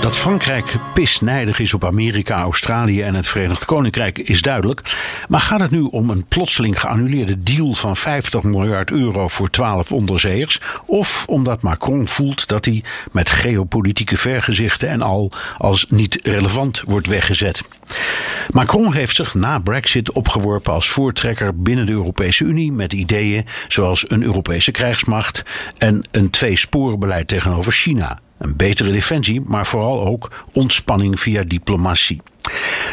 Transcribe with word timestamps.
Dat 0.00 0.16
Frankrijk 0.16 0.76
pisnijdig 0.94 1.58
is 1.58 1.74
op 1.74 1.84
Amerika, 1.84 2.40
Australië 2.40 3.02
en 3.02 3.14
het 3.14 3.26
Verenigd 3.26 3.64
Koninkrijk 3.64 4.18
is 4.18 4.42
duidelijk. 4.42 4.96
Maar 5.28 5.40
gaat 5.40 5.60
het 5.60 5.70
nu 5.70 5.80
om 5.80 6.10
een 6.10 6.24
plotseling 6.24 6.80
geannuleerde 6.80 7.42
deal 7.42 7.72
van 7.72 7.96
50 7.96 8.42
miljard 8.42 8.90
euro 8.90 9.28
voor 9.28 9.50
12 9.50 9.92
onderzeeërs? 9.92 10.60
Of 10.86 11.24
omdat 11.28 11.62
Macron 11.62 12.08
voelt 12.08 12.48
dat 12.48 12.64
hij 12.64 12.82
met 13.12 13.30
geopolitieke 13.30 14.16
vergezichten 14.16 14.88
en 14.88 15.02
al 15.02 15.32
als 15.58 15.86
niet 15.88 16.18
relevant 16.22 16.82
wordt 16.86 17.06
weggezet? 17.06 17.62
Macron 18.50 18.94
heeft 18.94 19.16
zich 19.16 19.34
na 19.34 19.58
Brexit 19.58 20.12
opgeworpen 20.12 20.72
als 20.72 20.88
voortrekker 20.88 21.62
binnen 21.62 21.86
de 21.86 21.92
Europese 21.92 22.44
Unie 22.44 22.72
met 22.72 22.92
ideeën 22.92 23.46
zoals 23.68 24.10
een 24.10 24.22
Europese 24.22 24.70
krijgsmacht 24.70 25.42
en 25.78 26.06
een 26.10 26.30
twee-sporenbeleid 26.30 27.28
tegenover 27.28 27.72
China. 27.72 28.18
Een 28.40 28.56
betere 28.56 28.92
defensie, 28.92 29.40
maar 29.40 29.66
vooral 29.66 30.06
ook 30.06 30.46
ontspanning 30.52 31.20
via 31.20 31.42
diplomatie. 31.42 32.20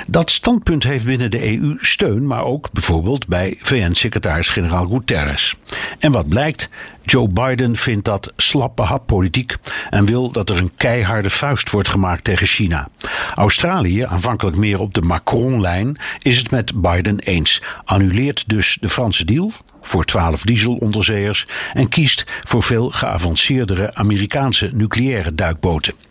Dat 0.08 0.30
standpunt 0.30 0.84
heeft 0.84 1.06
binnen 1.06 1.32
de 1.32 1.58
EU 1.58 1.76
steun, 1.80 2.28
maar 2.28 2.44
ook 2.44 2.72
bijvoorbeeld 2.72 3.28
bij 3.28 3.56
VN-secretaris-generaal 3.60 4.86
Guterres. 4.86 5.56
En 6.00 6.12
wat 6.12 6.28
blijkt? 6.28 6.70
Joe 7.04 7.30
Biden 7.30 7.76
vindt 7.76 8.06
dat 8.06 8.34
slappe 8.36 8.82
happolitiek 8.82 9.56
en 9.90 10.06
wil 10.06 10.32
dat 10.32 10.50
er 10.50 10.58
een 10.58 10.76
keiharde 10.76 11.30
vuist 11.30 11.70
wordt 11.70 11.88
gemaakt 11.88 12.24
tegen 12.24 12.48
China. 12.48 12.90
Australië, 13.36 14.02
aanvankelijk 14.02 14.58
meer 14.58 14.80
op 14.80 14.94
de 14.94 15.02
Macron-lijn, 15.02 15.98
is 16.22 16.38
het 16.38 16.52
met 16.52 16.82
Biden 16.82 17.20
eens. 17.20 17.62
Annuleert 17.86 18.50
dus 18.50 18.78
de 18.82 18.90
Franse 18.90 19.26
deal 19.26 19.52
voor 19.88 20.06
12 20.06 20.42
dieselonderzeeërs 20.42 21.48
en 21.74 21.90
kiest 21.90 22.24
voor 22.44 22.64
veel 22.64 22.90
geavanceerdere 22.90 23.94
Amerikaanse 23.94 24.70
nucleaire 24.74 25.36
duikboten. 25.36 26.07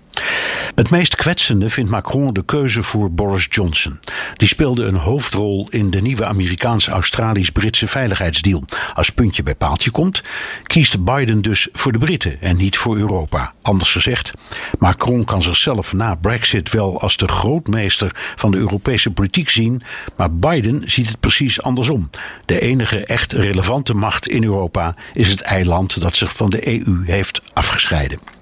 Het 0.77 0.91
meest 0.91 1.16
kwetsende 1.16 1.70
vindt 1.70 1.91
Macron 1.91 2.32
de 2.32 2.44
keuze 2.44 2.82
voor 2.82 3.12
Boris 3.12 3.46
Johnson. 3.50 4.00
Die 4.34 4.48
speelde 4.48 4.84
een 4.84 4.94
hoofdrol 4.94 5.66
in 5.70 5.91
de 5.91 6.00
nieuwe 6.00 6.24
Amerikaans-Australisch-Britse 6.24 7.88
veiligheidsdeal. 7.88 8.64
Als 8.94 9.10
puntje 9.10 9.42
bij 9.42 9.54
paaltje 9.54 9.91
komt, 9.91 10.22
kiest 10.62 11.04
Biden 11.04 11.42
dus 11.42 11.69
voor 11.72 11.92
de 11.92 11.98
Britten 11.98 12.41
en 12.41 12.56
niet 12.56 12.78
voor 12.78 12.97
Europa. 12.97 13.52
Anders 13.62 13.92
gezegd, 13.92 14.32
Macron 14.78 15.24
kan 15.24 15.42
zichzelf 15.42 15.92
na 15.92 16.14
Brexit 16.14 16.70
wel 16.70 17.00
als 17.00 17.16
de 17.16 17.28
grootmeester 17.28 18.10
van 18.36 18.50
de 18.50 18.56
Europese 18.56 19.10
politiek 19.10 19.50
zien, 19.50 19.82
maar 20.16 20.32
Biden 20.32 20.82
ziet 20.91 21.08
het 21.08 21.20
precies 21.20 21.62
andersom. 21.62 22.10
De 22.44 22.60
enige 22.60 23.04
echt 23.04 23.32
relevante 23.32 23.94
macht 23.94 24.28
in 24.28 24.44
Europa 24.44 24.94
is 25.12 25.28
het 25.28 25.41
eiland 25.41 26.00
dat 26.00 26.16
zich 26.16 26.36
van 26.36 26.50
de 26.50 26.69
EU 26.69 27.04
heeft 27.04 27.41
afgescheiden. 27.52 28.36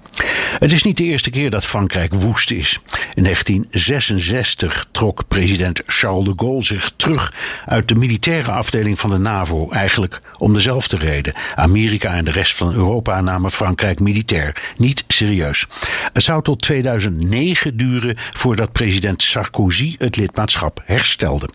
Het 0.59 0.71
is 0.71 0.83
niet 0.83 0.97
de 0.97 1.03
eerste 1.03 1.29
keer 1.29 1.49
dat 1.49 1.65
Frankrijk 1.65 2.13
woest 2.13 2.51
is. 2.51 2.79
In 3.15 3.23
1966 3.23 4.87
trok 4.91 5.27
president 5.27 5.81
Charles 5.85 6.25
de 6.25 6.33
Gaulle 6.35 6.63
zich 6.63 6.91
terug 6.95 7.33
uit 7.65 7.87
de 7.87 7.95
militaire 7.95 8.51
afdeling 8.51 8.99
van 8.99 9.09
de 9.09 9.17
NAVO, 9.17 9.69
eigenlijk 9.71 10.21
om 10.37 10.53
dezelfde 10.53 10.97
reden. 10.97 11.33
Amerika 11.55 12.13
en 12.13 12.25
de 12.25 12.31
rest 12.31 12.55
van 12.55 12.73
Europa 12.73 13.21
namen 13.21 13.51
Frankrijk 13.51 13.99
militair 13.99 14.73
niet 14.77 15.03
serieus. 15.07 15.67
Het 16.13 16.23
zou 16.23 16.43
tot 16.43 16.61
2009 16.61 17.77
duren 17.77 18.15
voordat 18.17 18.71
president 18.71 19.21
Sarkozy 19.21 19.95
het 19.97 20.15
lidmaatschap 20.15 20.81
herstelde. 20.85 21.49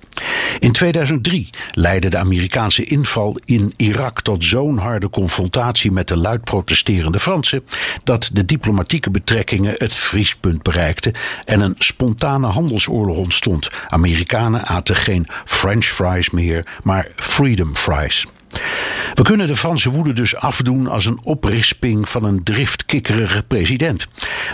In 0.58 0.72
2003 0.72 1.50
leidde 1.70 2.08
de 2.08 2.18
Amerikaanse 2.18 2.84
inval 2.84 3.36
in 3.44 3.72
Irak 3.76 4.22
tot 4.22 4.44
zo'n 4.44 4.78
harde 4.78 5.10
confrontatie 5.10 5.92
met 5.92 6.08
de 6.08 6.16
luid 6.16 6.44
protesterende 6.44 7.18
Fransen 7.18 7.64
dat 8.04 8.30
de 8.32 8.44
diplomatieke 8.44 9.10
betrekkingen 9.10 9.74
het 9.76 9.92
vriespunt 9.92 10.62
bereikten 10.62 11.12
en 11.50 11.60
een 11.60 11.74
spontane 11.78 12.46
handelsoorlog 12.46 13.16
ontstond. 13.16 13.70
Amerikanen 13.88 14.66
aten 14.66 14.96
geen 14.96 15.26
French 15.44 15.84
fries 15.84 16.30
meer, 16.30 16.66
maar 16.82 17.08
freedom 17.16 17.76
fries. 17.76 18.26
We 19.14 19.22
kunnen 19.22 19.46
de 19.46 19.56
Franse 19.56 19.90
woede 19.90 20.12
dus 20.12 20.36
afdoen 20.36 20.86
als 20.86 21.06
een 21.06 21.20
oprisping 21.22 22.08
van 22.08 22.24
een 22.24 22.42
driftkikkerige 22.42 23.42
president. 23.42 24.06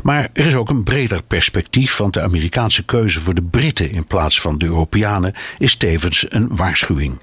Maar 0.03 0.29
er 0.33 0.47
is 0.47 0.55
ook 0.55 0.71
een 0.71 0.85
breder 0.85 1.23
perspectief, 1.23 1.97
want 1.97 2.15
de 2.15 2.23
Amerikaanse 2.23 2.85
keuze 2.85 3.21
voor 3.21 3.35
de 3.35 3.43
Britten 3.43 3.91
in 3.91 4.07
plaats 4.07 4.41
van 4.41 4.59
de 4.59 4.65
Europeanen 4.65 5.33
is 5.59 5.77
tevens 5.77 6.25
een 6.29 6.57
waarschuwing. 6.57 7.21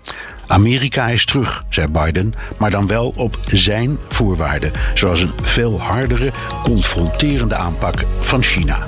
Amerika 0.47 1.07
is 1.07 1.25
terug, 1.25 1.63
zei 1.69 1.87
Biden, 1.87 2.33
maar 2.57 2.71
dan 2.71 2.87
wel 2.87 3.13
op 3.15 3.37
zijn 3.51 3.97
voorwaarden, 4.07 4.71
zoals 4.93 5.21
een 5.21 5.33
veel 5.41 5.81
hardere, 5.81 6.31
confronterende 6.63 7.55
aanpak 7.55 8.03
van 8.21 8.43
China. 8.43 8.87